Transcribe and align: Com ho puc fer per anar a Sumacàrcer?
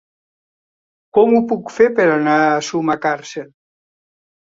Com 1.17 1.35
ho 1.35 1.41
puc 1.51 1.69
fer 1.75 1.89
per 1.99 2.05
anar 2.13 2.37
a 2.47 2.57
Sumacàrcer? 2.69 3.45